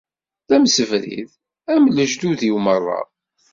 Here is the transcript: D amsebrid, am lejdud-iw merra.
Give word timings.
D 0.47 0.49
amsebrid, 0.55 1.29
am 1.73 1.83
lejdud-iw 1.95 2.57
merra. 2.65 2.99